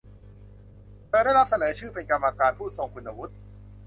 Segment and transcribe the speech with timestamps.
[1.07, 3.33] เธอได้รับเสนอชื่อเป็นกรรมการผู้ทรงคุณวุฒิ